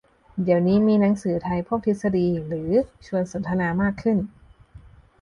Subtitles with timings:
[0.43, 2.71] เดี๋ยวนี้มีหนังสือไทยพวกทฤษฎีหรือ
[3.07, 4.17] ชวนสนทนามากขึ้น